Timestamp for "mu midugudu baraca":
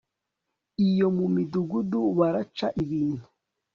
1.17-2.67